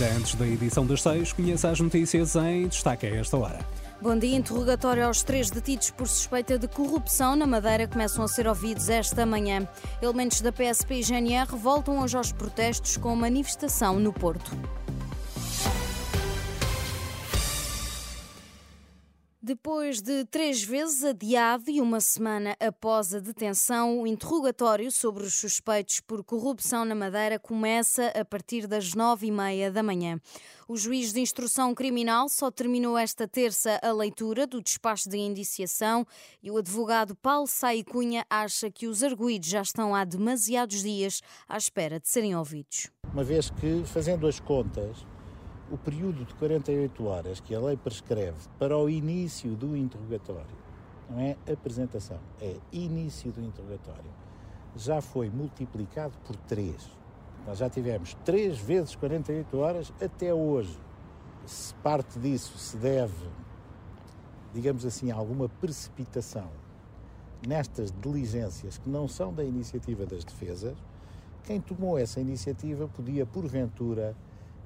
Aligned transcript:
Ainda 0.00 0.14
antes 0.14 0.36
da 0.36 0.46
edição 0.46 0.86
das 0.86 1.02
seis, 1.02 1.32
conheça 1.32 1.70
as 1.70 1.80
notícias 1.80 2.36
em 2.36 2.68
destaque 2.68 3.04
a 3.04 3.16
esta 3.16 3.36
hora. 3.36 3.58
Bom 4.00 4.16
dia. 4.16 4.36
Interrogatório 4.36 5.04
aos 5.04 5.24
três 5.24 5.50
detidos 5.50 5.90
por 5.90 6.06
suspeita 6.06 6.56
de 6.56 6.68
corrupção 6.68 7.34
na 7.34 7.48
Madeira 7.48 7.88
começam 7.88 8.24
a 8.24 8.28
ser 8.28 8.46
ouvidos 8.46 8.88
esta 8.88 9.26
manhã. 9.26 9.66
Elementos 10.00 10.40
da 10.40 10.52
PSP 10.52 11.00
e 11.00 11.02
GNR 11.02 11.48
voltam 11.56 11.98
hoje 11.98 12.16
aos 12.16 12.30
protestos 12.30 12.96
com 12.96 13.16
manifestação 13.16 13.98
no 13.98 14.12
Porto. 14.12 14.52
Depois 19.48 20.02
de 20.02 20.26
três 20.26 20.62
vezes 20.62 21.02
adiado 21.02 21.70
e 21.70 21.80
uma 21.80 22.02
semana 22.02 22.54
após 22.60 23.14
a 23.14 23.18
detenção, 23.18 24.02
o 24.02 24.06
interrogatório 24.06 24.92
sobre 24.92 25.24
os 25.24 25.36
suspeitos 25.36 26.00
por 26.00 26.22
corrupção 26.22 26.84
na 26.84 26.94
Madeira 26.94 27.38
começa 27.38 28.08
a 28.08 28.22
partir 28.26 28.66
das 28.66 28.92
nove 28.92 29.28
e 29.28 29.30
meia 29.30 29.72
da 29.72 29.82
manhã. 29.82 30.20
O 30.68 30.76
juiz 30.76 31.14
de 31.14 31.20
instrução 31.20 31.74
criminal 31.74 32.28
só 32.28 32.50
terminou 32.50 32.98
esta 32.98 33.26
terça 33.26 33.80
a 33.82 33.90
leitura 33.90 34.46
do 34.46 34.60
despacho 34.60 35.08
de 35.08 35.16
indiciação 35.16 36.06
e 36.42 36.50
o 36.50 36.58
advogado 36.58 37.16
Paulo 37.16 37.46
Sai 37.46 37.82
Cunha 37.82 38.26
acha 38.28 38.70
que 38.70 38.86
os 38.86 39.02
arguídos 39.02 39.48
já 39.48 39.62
estão 39.62 39.94
há 39.94 40.04
demasiados 40.04 40.82
dias 40.82 41.22
à 41.48 41.56
espera 41.56 41.98
de 41.98 42.06
serem 42.06 42.36
ouvidos. 42.36 42.90
Uma 43.10 43.24
vez 43.24 43.48
que, 43.48 43.82
fazendo 43.86 44.26
as 44.26 44.38
contas, 44.38 44.98
o 45.70 45.76
período 45.76 46.24
de 46.24 46.34
48 46.34 47.06
horas 47.06 47.40
que 47.40 47.54
a 47.54 47.60
lei 47.60 47.76
prescreve 47.76 48.36
para 48.58 48.76
o 48.76 48.88
início 48.88 49.54
do 49.54 49.76
interrogatório, 49.76 50.56
não 51.10 51.20
é 51.20 51.36
apresentação, 51.50 52.18
é 52.40 52.56
início 52.72 53.30
do 53.32 53.42
interrogatório, 53.42 54.10
já 54.76 55.00
foi 55.00 55.28
multiplicado 55.28 56.14
por 56.24 56.36
3. 56.36 56.74
Nós 57.46 57.58
já 57.58 57.68
tivemos 57.68 58.14
3 58.24 58.58
vezes 58.58 58.94
48 58.94 59.58
horas 59.58 59.92
até 60.02 60.32
hoje. 60.32 60.78
Se 61.46 61.72
parte 61.76 62.18
disso 62.18 62.58
se 62.58 62.76
deve, 62.76 63.26
digamos 64.52 64.84
assim, 64.84 65.10
a 65.10 65.16
alguma 65.16 65.48
precipitação 65.48 66.48
nestas 67.46 67.92
diligências 68.02 68.76
que 68.78 68.88
não 68.88 69.08
são 69.08 69.32
da 69.32 69.44
iniciativa 69.44 70.04
das 70.04 70.24
defesas, 70.24 70.76
quem 71.44 71.60
tomou 71.60 71.96
essa 71.96 72.20
iniciativa 72.20 72.86
podia, 72.88 73.24
porventura, 73.24 74.14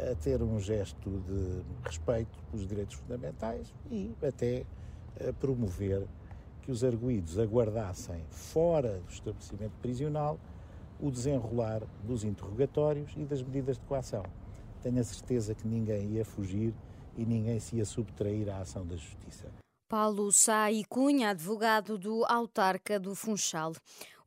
a 0.00 0.14
ter 0.16 0.42
um 0.42 0.58
gesto 0.58 1.10
de 1.10 1.62
respeito 1.84 2.38
pelos 2.50 2.66
direitos 2.66 2.96
fundamentais 2.96 3.72
e 3.90 4.12
até 4.22 4.64
a 5.28 5.32
promover 5.32 6.06
que 6.62 6.70
os 6.70 6.82
arguídos 6.82 7.38
aguardassem 7.38 8.24
fora 8.30 9.00
do 9.00 9.12
estabelecimento 9.12 9.74
prisional 9.80 10.38
o 11.00 11.10
desenrolar 11.10 11.82
dos 12.02 12.24
interrogatórios 12.24 13.12
e 13.16 13.24
das 13.24 13.42
medidas 13.42 13.76
de 13.76 13.84
coação. 13.84 14.24
Tenho 14.82 15.00
a 15.00 15.04
certeza 15.04 15.54
que 15.54 15.66
ninguém 15.66 16.12
ia 16.12 16.24
fugir 16.24 16.74
e 17.16 17.24
ninguém 17.24 17.60
se 17.60 17.76
ia 17.76 17.84
subtrair 17.84 18.48
à 18.48 18.58
ação 18.58 18.86
da 18.86 18.96
Justiça. 18.96 19.46
Paulo 19.88 20.32
Sá 20.32 20.72
e 20.72 20.84
Cunha, 20.84 21.30
advogado 21.30 21.98
do 21.98 22.24
autarca 22.24 22.98
do 22.98 23.14
Funchal. 23.14 23.72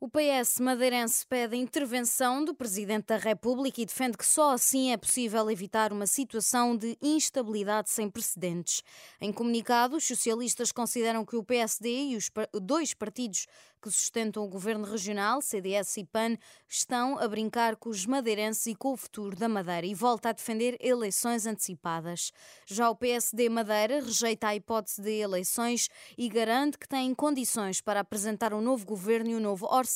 O 0.00 0.08
PS 0.08 0.60
madeirense 0.60 1.26
pede 1.26 1.56
a 1.56 1.58
intervenção 1.58 2.44
do 2.44 2.54
Presidente 2.54 3.06
da 3.06 3.16
República 3.16 3.80
e 3.80 3.84
defende 3.84 4.16
que 4.16 4.24
só 4.24 4.52
assim 4.52 4.92
é 4.92 4.96
possível 4.96 5.50
evitar 5.50 5.92
uma 5.92 6.06
situação 6.06 6.76
de 6.76 6.96
instabilidade 7.02 7.90
sem 7.90 8.08
precedentes. 8.08 8.84
Em 9.20 9.32
comunicado, 9.32 9.96
os 9.96 10.06
socialistas 10.06 10.70
consideram 10.70 11.24
que 11.24 11.34
o 11.34 11.42
PSD 11.42 12.10
e 12.10 12.16
os 12.16 12.30
dois 12.62 12.94
partidos 12.94 13.48
que 13.80 13.90
sustentam 13.90 14.44
o 14.44 14.48
governo 14.48 14.84
regional, 14.84 15.40
CDS 15.40 15.98
e 15.98 16.04
PAN, 16.04 16.36
estão 16.68 17.16
a 17.18 17.28
brincar 17.28 17.76
com 17.76 17.90
os 17.90 18.06
madeirenses 18.06 18.66
e 18.66 18.74
com 18.74 18.92
o 18.92 18.96
futuro 18.96 19.36
da 19.36 19.48
Madeira 19.48 19.86
e 19.86 19.94
volta 19.94 20.30
a 20.30 20.32
defender 20.32 20.76
eleições 20.80 21.46
antecipadas. 21.46 22.32
Já 22.66 22.90
o 22.90 22.96
PSD 22.96 23.48
Madeira 23.48 24.00
rejeita 24.00 24.48
a 24.48 24.56
hipótese 24.56 25.00
de 25.00 25.20
eleições 25.20 25.88
e 26.16 26.28
garante 26.28 26.76
que 26.76 26.88
tem 26.88 27.14
condições 27.14 27.80
para 27.80 28.00
apresentar 28.00 28.52
um 28.52 28.60
novo 28.60 28.84
governo 28.84 29.30
e 29.30 29.36
um 29.36 29.40
novo 29.40 29.66
orçamento 29.66 29.87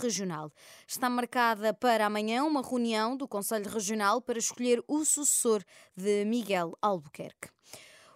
regional. 0.00 0.52
Está 0.86 1.08
marcada 1.08 1.72
para 1.72 2.06
amanhã 2.06 2.44
uma 2.44 2.62
reunião 2.62 3.16
do 3.16 3.26
Conselho 3.26 3.70
Regional 3.70 4.20
para 4.20 4.38
escolher 4.38 4.82
o 4.86 5.04
sucessor 5.04 5.62
de 5.96 6.24
Miguel 6.24 6.76
Albuquerque. 6.80 7.48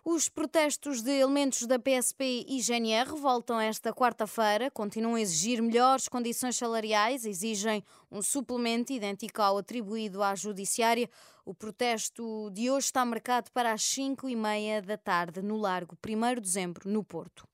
Os 0.04 0.28
protestos 0.28 1.00
de 1.00 1.12
elementos 1.12 1.64
da 1.64 1.78
PSP 1.78 2.44
e 2.48 2.60
GNR 2.60 3.12
voltam 3.12 3.60
esta 3.60 3.92
quarta-feira, 3.92 4.68
continuam 4.68 5.14
a 5.14 5.20
exigir 5.20 5.62
melhores 5.62 6.08
condições 6.08 6.56
salariais, 6.56 7.24
exigem 7.24 7.84
um 8.10 8.20
suplemento 8.20 8.92
idêntico 8.92 9.40
ao 9.40 9.58
atribuído 9.58 10.20
à 10.20 10.34
Judiciária. 10.34 11.08
O 11.44 11.54
protesto 11.54 12.50
de 12.50 12.68
hoje 12.68 12.86
está 12.86 13.04
marcado 13.04 13.52
para 13.52 13.72
as 13.72 13.84
5 13.84 14.28
e 14.28 14.34
meia 14.34 14.82
da 14.82 14.98
tarde, 14.98 15.40
no 15.40 15.56
Largo 15.56 15.96
1 16.04 16.34
de 16.34 16.40
dezembro, 16.40 16.90
no 16.90 17.04
Porto. 17.04 17.46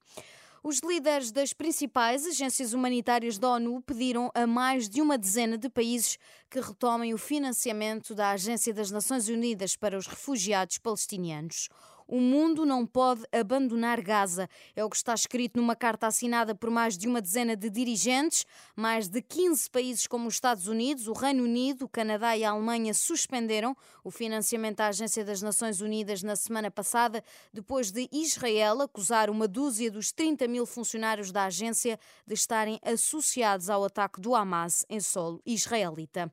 Os 0.62 0.80
líderes 0.80 1.30
das 1.30 1.52
principais 1.52 2.26
agências 2.26 2.72
humanitárias 2.72 3.38
da 3.38 3.50
ONU 3.52 3.80
pediram 3.82 4.30
a 4.34 4.46
mais 4.46 4.88
de 4.88 5.00
uma 5.00 5.16
dezena 5.16 5.56
de 5.56 5.68
países 5.68 6.18
que 6.50 6.60
retomem 6.60 7.14
o 7.14 7.18
financiamento 7.18 8.14
da 8.14 8.30
Agência 8.30 8.74
das 8.74 8.90
Nações 8.90 9.28
Unidas 9.28 9.76
para 9.76 9.96
os 9.96 10.06
Refugiados 10.06 10.78
Palestinianos. 10.78 11.68
O 12.08 12.22
mundo 12.22 12.64
não 12.64 12.86
pode 12.86 13.22
abandonar 13.30 14.00
Gaza. 14.00 14.48
É 14.74 14.82
o 14.82 14.88
que 14.88 14.96
está 14.96 15.12
escrito 15.12 15.58
numa 15.58 15.76
carta 15.76 16.06
assinada 16.06 16.54
por 16.54 16.70
mais 16.70 16.96
de 16.96 17.06
uma 17.06 17.20
dezena 17.20 17.54
de 17.54 17.68
dirigentes. 17.68 18.46
Mais 18.74 19.08
de 19.08 19.20
15 19.20 19.68
países, 19.68 20.06
como 20.06 20.26
os 20.26 20.34
Estados 20.34 20.68
Unidos, 20.68 21.06
o 21.06 21.12
Reino 21.12 21.44
Unido, 21.44 21.84
o 21.84 21.88
Canadá 21.88 22.34
e 22.34 22.44
a 22.44 22.50
Alemanha, 22.50 22.94
suspenderam 22.94 23.76
o 24.02 24.10
financiamento 24.10 24.80
à 24.80 24.86
Agência 24.86 25.22
das 25.22 25.42
Nações 25.42 25.82
Unidas 25.82 26.22
na 26.22 26.34
semana 26.34 26.70
passada, 26.70 27.22
depois 27.52 27.90
de 27.90 28.08
Israel 28.10 28.80
acusar 28.80 29.28
uma 29.28 29.46
dúzia 29.46 29.90
dos 29.90 30.10
30 30.10 30.48
mil 30.48 30.64
funcionários 30.64 31.30
da 31.30 31.44
agência 31.44 32.00
de 32.26 32.32
estarem 32.32 32.80
associados 32.82 33.68
ao 33.68 33.84
ataque 33.84 34.18
do 34.18 34.34
Hamas 34.34 34.86
em 34.88 34.98
solo 34.98 35.42
israelita. 35.44 36.32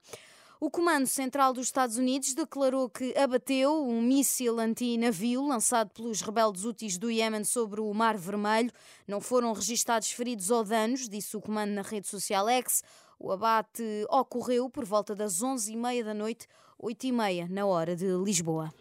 O 0.60 0.72
Comando 0.72 1.06
Central 1.06 1.54
dos 1.54 1.68
Estados 1.68 1.98
Unidos 1.98 2.34
declarou 2.34 2.90
que 2.90 3.14
abateu 3.18 3.86
um 3.86 4.02
míssil 4.02 4.58
anti-navio 4.58 5.46
lançado 5.46 5.90
pelos 5.90 6.22
rebeldes 6.22 6.64
úteis 6.64 6.98
do 6.98 7.12
Iémen 7.12 7.44
sobre 7.44 7.82
o 7.82 7.94
Mar 7.94 8.18
Vermelho. 8.18 8.72
Não 9.06 9.20
foram 9.20 9.52
registados 9.52 10.12
feridos 10.12 10.50
ou 10.50 10.64
danos, 10.64 11.10
disse 11.10 11.36
o 11.36 11.42
comando 11.42 11.72
na 11.72 11.82
rede 11.82 12.08
social 12.08 12.48
X. 12.48 12.84
O 13.20 13.32
abate 13.32 13.84
ocorreu 14.10 14.70
por 14.70 14.86
volta 14.86 15.14
das 15.14 15.42
11h30 15.42 16.04
da 16.04 16.14
noite, 16.14 16.48
8h30 16.82 17.50
na 17.50 17.66
hora 17.66 17.94
de 17.94 18.08
Lisboa. 18.24 18.74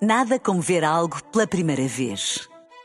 Nada 0.00 0.38
como 0.38 0.60
ver 0.60 0.84
algo 0.84 1.22
pela 1.32 1.46
primeira 1.46 1.86
vez. 1.86 2.51